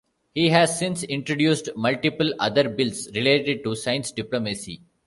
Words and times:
He 0.33 0.49
has 0.49 0.79
since 0.79 1.03
introduced 1.03 1.69
multiple 1.75 2.33
other 2.39 2.67
bills 2.69 3.07
related 3.13 3.63
to 3.65 3.75
science 3.75 4.11
diplomacy. 4.11 4.81